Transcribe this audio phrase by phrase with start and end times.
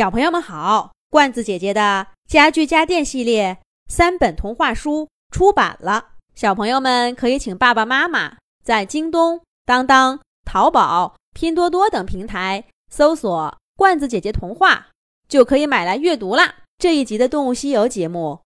[0.00, 14.88] 小朋友们好，罐子姐姐的家具家电系列三本童话书出版了，小朋友们可以请爸爸妈妈在京东、当当、淘宝、拼多多等平台搜索“罐子姐姐童话”，
[15.28, 16.60] 就可以买来阅读啦。
[16.78, 18.40] 这一集的《动物西游》节目，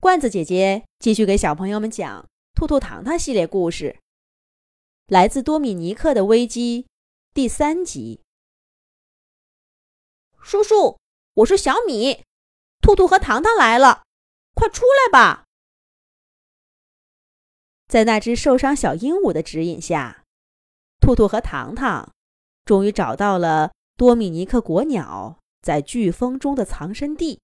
[0.00, 2.22] 罐子姐姐继续给小朋友们讲
[2.56, 4.00] 《兔兔糖糖》系列故事，
[5.06, 6.86] 来自多米尼克的危机
[7.32, 8.22] 第三集。
[10.40, 10.98] 叔叔，
[11.34, 12.24] 我是小米，
[12.80, 14.04] 兔兔和糖糖来了，
[14.54, 15.44] 快出来吧！
[17.86, 20.24] 在那只受伤小鹦鹉的指引下，
[21.00, 22.14] 兔兔和糖糖
[22.64, 27.40] 终于找到了多米尼克国鸟在飓风中的藏身地。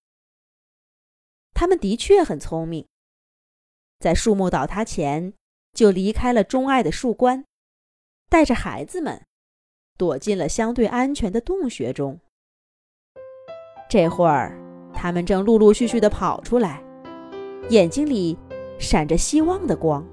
[1.52, 2.86] 他们的确很聪明，
[3.98, 5.34] 在树木倒塌前
[5.72, 7.44] 就离开了钟爱的树冠，
[8.30, 9.26] 带着孩子们
[9.98, 12.20] 躲进了相对安全的洞穴中。
[13.94, 14.58] 这会儿，
[14.92, 16.82] 他们正陆陆续续的跑出来，
[17.68, 18.36] 眼睛里
[18.76, 20.04] 闪着希望的光。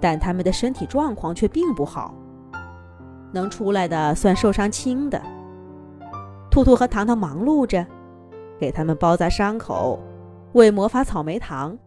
[0.00, 2.12] 但他们的身体状况却并不好，
[3.30, 5.22] 能出来的算受伤轻的。
[6.50, 7.86] 兔兔和糖糖忙碌着，
[8.58, 9.96] 给他们包扎伤口，
[10.54, 11.78] 喂魔法草莓糖，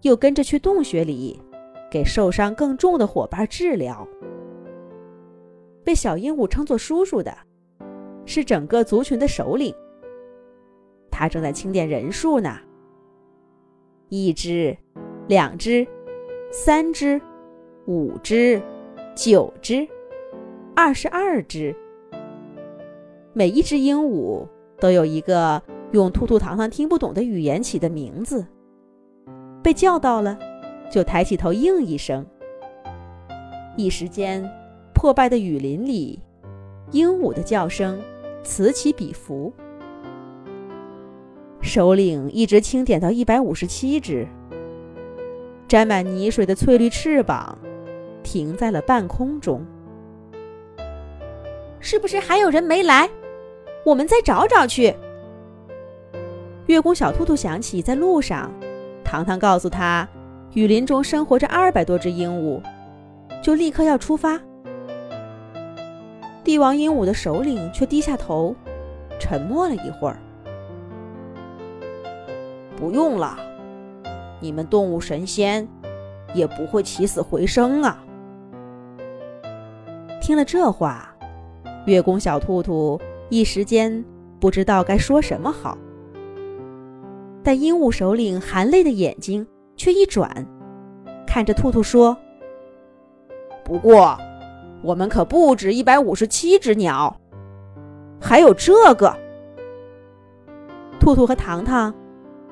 [0.00, 1.38] 又跟着去洞穴里
[1.90, 4.08] 给受伤更重的伙伴治疗。
[5.84, 7.36] 被小鹦鹉称作叔叔的。
[8.26, 9.74] 是整个族群的首领，
[11.10, 12.56] 他正在清点人数呢。
[14.08, 14.76] 一只，
[15.28, 15.86] 两只，
[16.50, 17.20] 三只，
[17.86, 18.62] 五只，
[19.14, 19.86] 九只，
[20.74, 21.74] 二十二只。
[23.32, 24.46] 每一只鹦鹉
[24.78, 25.60] 都有一个
[25.92, 28.46] 用兔兔糖糖听不懂的语言起的名字。
[29.62, 30.38] 被叫到了，
[30.90, 32.24] 就抬起头应一声。
[33.76, 34.48] 一时间，
[34.94, 36.20] 破败的雨林里，
[36.92, 38.00] 鹦鹉的叫声。
[38.44, 39.52] 此起彼伏，
[41.62, 44.28] 首领一直清点到一百五十七只，
[45.66, 47.58] 沾满泥水的翠绿翅膀
[48.22, 49.64] 停在了半空中。
[51.80, 53.08] 是不是还有人没来？
[53.84, 54.94] 我们再找找去。
[56.66, 58.52] 月宫小兔兔想起在路上，
[59.02, 60.08] 糖糖告诉他，
[60.52, 62.62] 雨林中生活着二百多只鹦鹉，
[63.42, 64.40] 就立刻要出发。
[66.44, 68.54] 帝王鹦鹉的首领却低下头，
[69.18, 70.18] 沉默了一会儿。
[72.76, 73.38] 不用了，
[74.40, 75.66] 你们动物神仙
[76.34, 78.04] 也不会起死回生啊！
[80.20, 81.16] 听了这话，
[81.86, 83.00] 月宫小兔兔
[83.30, 84.04] 一时间
[84.38, 85.78] 不知道该说什么好。
[87.42, 90.46] 但鹦鹉首领含泪的眼睛却一转，
[91.26, 92.14] 看着兔兔说
[93.64, 94.18] ：“不过。”
[94.84, 97.18] 我们可不止一百五十七只鸟，
[98.20, 99.16] 还有这个。
[101.00, 101.92] 兔兔和糖糖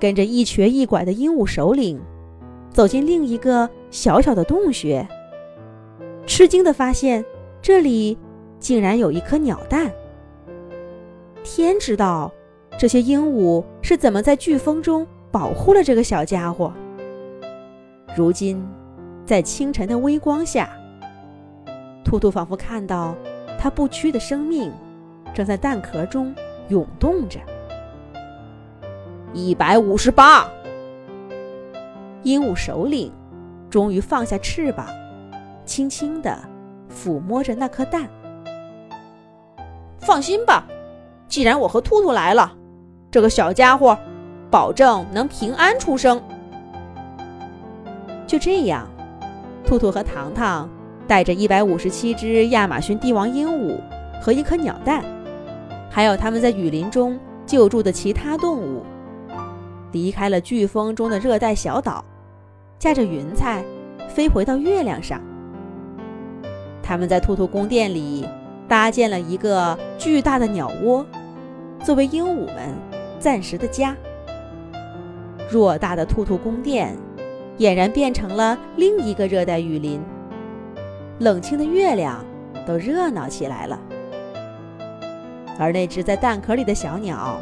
[0.00, 2.00] 跟着一瘸一拐的鹦鹉首领
[2.70, 5.06] 走进另一个小小的洞穴，
[6.26, 7.22] 吃惊的发现
[7.60, 8.16] 这里
[8.58, 9.92] 竟然有一颗鸟蛋。
[11.44, 12.32] 天知道
[12.78, 16.72] 这些鹦鹉是怎么在飓风中保护了这个小家伙。
[18.16, 18.66] 如今，
[19.26, 20.70] 在清晨的微光下。
[22.04, 23.14] 兔兔仿佛看到，
[23.58, 24.72] 它不屈的生命
[25.34, 26.34] 正在蛋壳中
[26.68, 27.40] 涌动着。
[29.32, 30.46] 一百五十八，
[32.22, 33.10] 鹦鹉首领
[33.70, 34.86] 终于放下翅膀，
[35.64, 36.38] 轻轻地
[36.90, 38.06] 抚摸着那颗蛋。
[39.98, 40.66] 放心吧，
[41.28, 42.52] 既然我和兔兔来了，
[43.10, 43.96] 这个小家伙
[44.50, 46.20] 保证能平安出生。
[48.26, 48.86] 就这样，
[49.64, 50.68] 兔兔和糖糖。
[51.06, 53.78] 带着一百五十七只亚马逊帝王鹦鹉
[54.20, 55.04] 和一颗鸟蛋，
[55.90, 58.82] 还有他们在雨林中救助的其他动物，
[59.90, 62.04] 离开了飓风中的热带小岛，
[62.78, 63.64] 驾着云彩
[64.08, 65.20] 飞回到月亮上。
[66.82, 68.26] 他们在兔兔宫殿里
[68.68, 71.04] 搭建了一个巨大的鸟窝，
[71.82, 72.74] 作为鹦鹉们
[73.18, 73.94] 暂时的家。
[75.50, 76.96] 偌大的兔兔宫殿，
[77.58, 80.00] 俨然变成了另一个热带雨林。
[81.22, 82.24] 冷清的月亮
[82.66, 83.78] 都热闹起来了，
[85.56, 87.38] 而那只在蛋壳里的小鸟，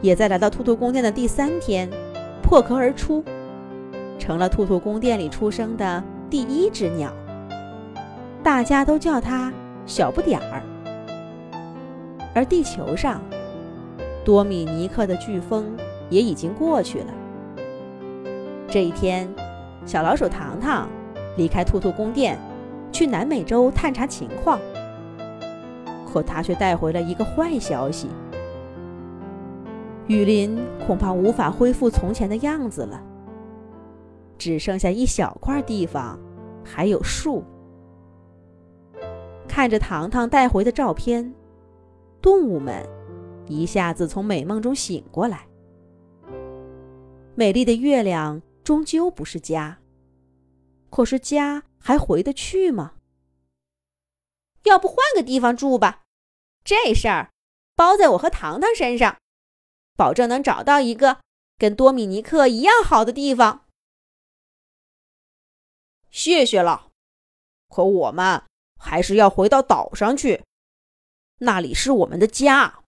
[0.00, 1.90] 也在来到兔兔宫殿的第三天
[2.42, 3.22] 破壳而出，
[4.18, 7.12] 成了兔兔宫殿里出生的第一只鸟。
[8.42, 9.52] 大家都叫它
[9.84, 10.62] 小不点儿。
[12.34, 13.20] 而地球上，
[14.24, 15.66] 多米尼克的飓风
[16.08, 17.12] 也已经过去了。
[18.70, 19.28] 这一天，
[19.84, 20.88] 小老鼠糖糖
[21.36, 22.38] 离开兔兔宫殿。
[22.92, 24.58] 去南美洲探查情况。
[26.06, 28.08] 可他却带回了一个坏消息：
[30.06, 33.02] 雨林恐怕无法恢复从前的样子了，
[34.38, 36.18] 只剩下一小块地方
[36.64, 37.44] 还有树。
[39.46, 41.34] 看着糖糖带回的照片，
[42.22, 42.86] 动物们
[43.46, 45.46] 一下子从美梦中醒过来。
[47.34, 49.76] 美丽的月亮终究不是家，
[50.88, 52.96] 可是家还回得去吗？
[54.64, 56.02] 要不换个地方住吧，
[56.64, 57.32] 这事儿
[57.76, 59.20] 包在我和糖糖身上，
[59.94, 61.20] 保证能找到一个
[61.56, 63.68] 跟多米尼克一样好的地方。
[66.10, 66.90] 谢谢了，
[67.68, 68.42] 可我们
[68.80, 70.42] 还是要回到岛上去，
[71.38, 72.82] 那里是我们的家。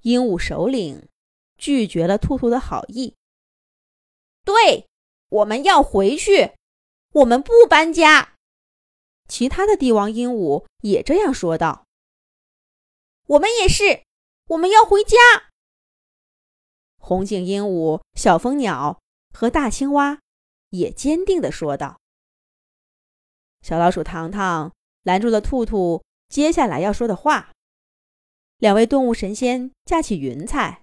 [0.00, 1.08] 鹦鹉首领
[1.56, 3.14] 拒绝了兔兔的好意。
[4.44, 4.88] 对，
[5.28, 6.56] 我们要回去，
[7.12, 8.34] 我们不搬家。
[9.28, 11.86] 其他的帝王鹦鹉也这样说道
[13.28, 14.02] ：“我们也是，
[14.48, 15.16] 我们要回家。”
[16.98, 19.00] 红颈鹦鹉、小蜂鸟
[19.32, 20.20] 和大青蛙
[20.70, 21.98] 也坚定地说道。
[23.62, 24.72] 小老鼠糖糖
[25.02, 27.52] 拦住了兔兔接下来要说的话。
[28.58, 30.82] 两位动物神仙架起云彩，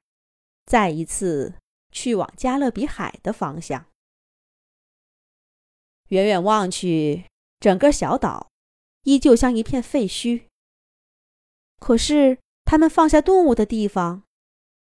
[0.66, 1.56] 再一次
[1.92, 3.89] 去往加勒比海的方向。
[6.10, 7.26] 远远望去。
[7.60, 8.50] 整个小岛
[9.04, 10.44] 依旧像一片废墟。
[11.78, 14.24] 可是，他们放下动物的地方，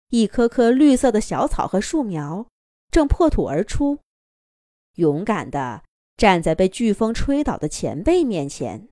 [0.10, 2.48] 一棵棵绿色的小草和树苗
[2.92, 4.00] 正破土而出，
[4.98, 5.84] 勇敢地
[6.18, 8.90] 站在被飓风吹倒的前辈面前。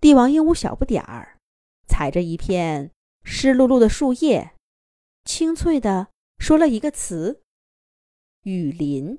[0.00, 1.38] 帝王鹦鹉小不点儿
[1.88, 2.92] 踩着一片
[3.24, 4.54] 湿漉漉的树叶，
[5.24, 6.08] 清脆地
[6.38, 7.42] 说了一个词
[8.44, 9.18] ：“雨林。”